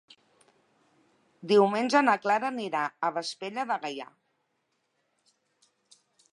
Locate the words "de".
3.73-3.79